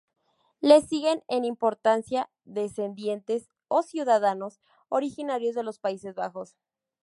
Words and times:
Le 0.61 0.81
siguen 0.81 1.23
en 1.27 1.45
importancia 1.45 2.31
descendientes 2.43 3.51
o 3.67 3.83
ciudadanos 3.83 4.59
originarios 4.89 5.53
de 5.53 5.61
los 5.61 5.77
Países 5.77 6.15
Bajos. 6.15 6.57